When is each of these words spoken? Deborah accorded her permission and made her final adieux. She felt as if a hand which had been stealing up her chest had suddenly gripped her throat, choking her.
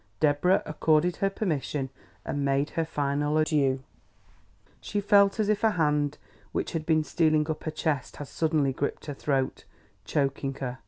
Deborah 0.19 0.63
accorded 0.65 1.17
her 1.17 1.29
permission 1.29 1.91
and 2.25 2.43
made 2.43 2.71
her 2.71 2.83
final 2.85 3.37
adieux. 3.37 3.81
She 4.81 4.99
felt 4.99 5.39
as 5.39 5.47
if 5.47 5.63
a 5.63 5.69
hand 5.77 6.17
which 6.53 6.71
had 6.71 6.87
been 6.87 7.03
stealing 7.03 7.47
up 7.51 7.65
her 7.65 7.69
chest 7.69 8.15
had 8.15 8.27
suddenly 8.27 8.73
gripped 8.73 9.05
her 9.05 9.13
throat, 9.13 9.63
choking 10.03 10.55
her. 10.55 10.79